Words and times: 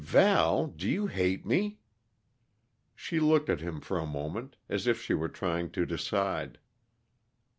"Val 0.03 0.65
do 0.65 0.89
you 0.89 1.05
hate 1.05 1.45
me?" 1.45 1.77
She 2.95 3.19
looked 3.19 3.49
at 3.51 3.61
him 3.61 3.79
for 3.79 3.99
a 3.99 4.05
moment, 4.07 4.55
as 4.67 4.87
if 4.87 4.99
she 4.99 5.13
were 5.13 5.29
trying 5.29 5.69
to 5.73 5.85
decide. 5.85 6.57